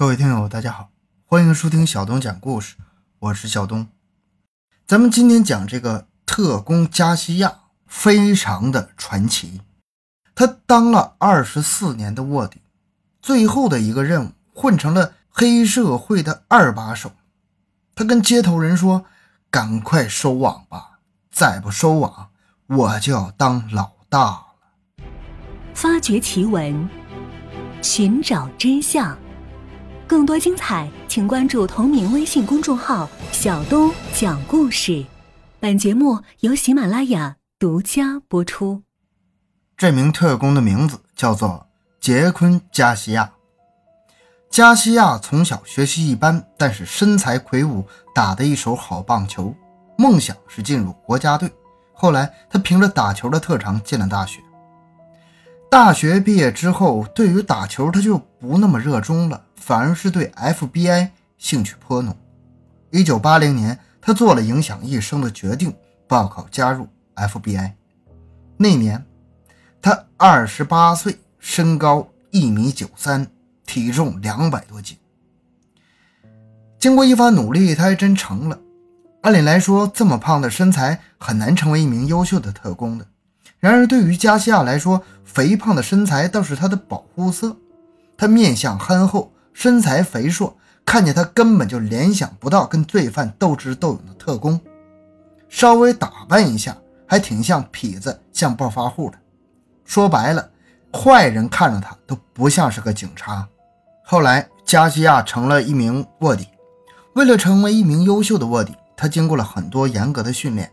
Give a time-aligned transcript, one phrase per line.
[0.00, 0.88] 各位听友，大家好，
[1.26, 2.76] 欢迎收听小东讲故事，
[3.18, 3.86] 我是小东。
[4.86, 9.60] 咱们今天讲这个特工加西亚，非常的传奇。
[10.34, 12.62] 他当了二十四年的卧底，
[13.20, 17.12] 最后的一个任务，混成了黑社会的二把手。
[17.94, 19.04] 他跟接头人说
[19.52, 22.30] ：“赶快收网吧，再不收网，
[22.68, 24.46] 我就要当老大了。”
[25.76, 26.88] 发掘奇闻，
[27.82, 29.14] 寻找真相。
[30.10, 35.06] 更多精彩，请关注同名微信公众号“小东讲故事”。
[35.60, 38.82] 本节目由喜马拉雅独家播出。
[39.76, 41.64] 这名特工的名字叫做
[42.00, 43.30] 杰昆·加西亚。
[44.50, 49.54] 加西亚从小学习一般，但是身材魁梧，打得一手好棒球，
[49.96, 51.48] 梦想是进入国家队。
[51.92, 54.40] 后来，他凭着打球的特长进了大学。
[55.70, 62.16] 大学毕业之后，对于打球他就不那么热衷了，反而是对 FBI 兴趣颇浓。
[62.90, 65.72] 一九八零年，他做了影响一生的决定，
[66.08, 67.70] 报考加入 FBI。
[68.56, 69.06] 那年，
[69.80, 73.28] 他二十八岁，身高一米九三，
[73.64, 74.96] 体重两百多斤。
[76.80, 78.58] 经过一番努力，他还真成了。
[79.20, 83.06] 按理来说，这么胖的身材很难成为一名优秀的特工的。
[83.60, 87.56] 然而，对于加西亚来说，肥胖的身材倒是他的保护色。
[88.16, 94.58] 他面相憨厚，身材肥硕，看见他根本就联想不到跟罪犯斗智斗勇的特工。
[95.50, 96.74] 稍微打扮一下，
[97.06, 99.18] 还挺像痞子，像暴发户的。
[99.84, 100.48] 说白了，
[100.90, 103.46] 坏人看着他都不像是个警察。
[104.02, 106.48] 后来，加西亚成了一名卧底。
[107.14, 110.72] 为了成为一名优秀的卧底，他经过了很多严格的训练。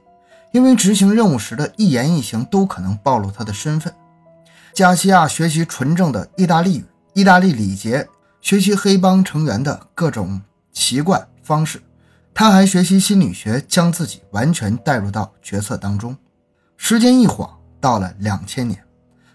[0.53, 3.93] 因为执行任务时的一言一行都可能暴露他的身份，
[4.73, 8.07] 加西亚学习纯正的意大利语、意大利礼节，
[8.47, 11.81] 学习黑帮成员的各种习惯方式。
[12.33, 16.15] 他还学习心理学，将自己完全带入到角色当中。
[16.77, 18.81] 时间一晃到了两千年，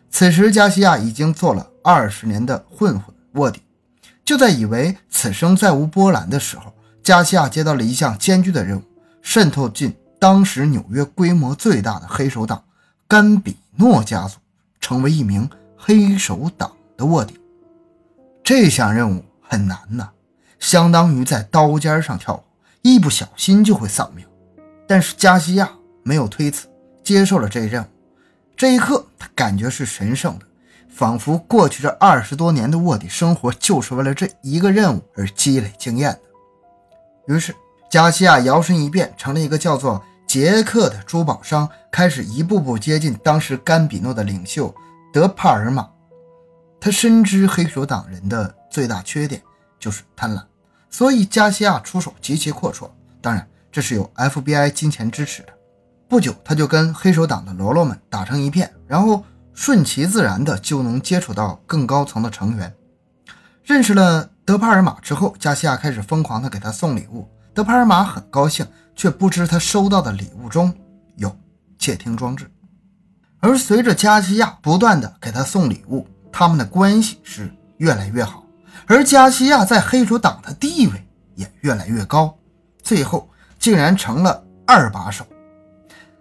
[0.08, 3.60] 此时加西亚已经做了二十年的混混卧底。
[4.24, 6.72] 就在以为此生再无波澜的时候，
[7.02, 8.82] 加西亚接到了一项艰巨的任务：
[9.20, 9.94] 渗透进。
[10.18, 12.64] 当时纽约规模最大的黑手党
[13.06, 14.38] 甘比诺家族
[14.80, 15.46] 成为一名
[15.76, 17.38] 黑手党的卧底，
[18.44, 20.10] 这项任务很难呐，
[20.58, 22.42] 相当于在刀尖上跳舞，
[22.82, 24.26] 一不小心就会丧命。
[24.86, 25.70] 但是加西亚
[26.02, 26.68] 没有推辞，
[27.02, 27.86] 接受了这一任务。
[28.56, 30.44] 这一刻，他感觉是神圣的，
[30.88, 36.20] 仿佛过去这二十多年的卧底生活就是为了这一个任务而积累经验的。
[37.34, 37.54] 于是，
[37.90, 40.02] 加西亚摇身一变，成了一个叫做。
[40.24, 44.74] 杰克的珠宝商开始一步步接近当时甘比诺的领袖
[45.12, 45.86] 德帕尔玛。
[46.84, 49.40] 他深知黑手党人的最大缺点
[49.78, 50.42] 就是贪婪，
[50.90, 52.90] 所以加西亚出手极其阔绰。
[53.20, 55.52] 当然，这是有 FBI 金钱支持的。
[56.08, 62.74] 不久，他就跟黑手党的喽啰们打成一片，然后顺其自然的就能接触到更高层的成员。
[63.62, 67.28] 认识了德帕尔玛之后，加西亚开始疯狂的给他送礼物。
[67.54, 68.66] 德帕尔玛很高兴。
[68.94, 70.70] 却不知他收到的礼物中
[71.16, 71.34] 有
[71.78, 72.46] 窃听装置，
[73.40, 78.42] 而随着加西亚不断的给他送礼物，他们的关系是越来越好，
[78.86, 82.36] 而加西亚在黑手党的地位也越来越高，
[82.82, 83.28] 最后
[83.58, 85.24] 竟然成了二把手。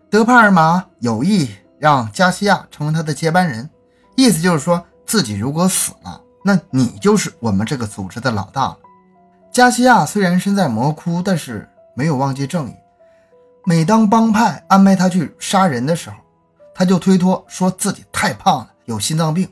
[0.10, 1.50] 德帕尔玛有意
[1.80, 3.70] 让加西亚成为他的接班人，
[4.16, 8.78] 意思就是说自己如果死了，那你就是我们这个组织的老大了。
[9.52, 11.68] 加西亚虽然身在魔窟，但是。
[11.94, 12.74] 没有忘记正义。
[13.66, 16.16] 每当帮派安排他去杀人的时候，
[16.74, 19.48] 他就推脱说自己太胖了，有心脏病。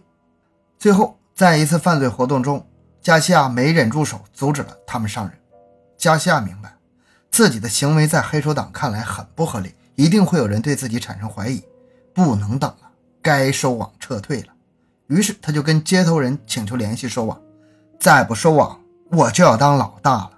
[0.79, 2.65] 最后，在一次犯罪活动中，
[3.01, 5.37] 加西亚没忍住手，阻止了他们上人。
[5.97, 6.73] 加西亚明白，
[7.29, 11.61] 自己的行为在黑手党看来很不合理，一定会有人对自己产生怀疑，
[12.13, 12.89] 不能等了，
[13.21, 14.47] 该收网撤退了。
[15.07, 17.37] 于是，他就跟接头人请求联系收网，
[17.99, 18.79] 再不收网，
[19.11, 20.31] 我就要当老大了。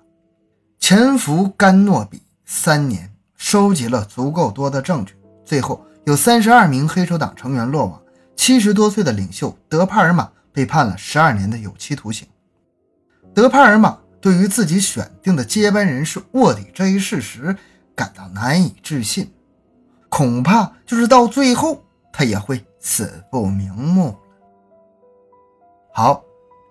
[0.79, 5.13] 潜伏甘诺比三年，收集了足够多的证据，
[5.45, 8.00] 最后有三十二名黑手党成员落网，
[8.43, 12.27] 七十多岁的领袖德帕尔玛被判了十二年的有期徒刑。
[13.35, 17.55] 德帕尔玛对于自己选定的接班人是卧底这一事实
[17.93, 19.31] 感到难以置信，
[20.09, 24.17] 恐怕就是到最后他也会死不瞑目
[25.93, 26.23] 好，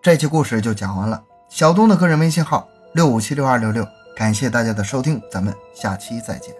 [0.02, 1.22] 这期故事就讲完了。
[1.48, 3.86] 小东的个人微信号六五七六二六六。
[4.16, 6.59] 感谢大家的收听，咱们下期再见。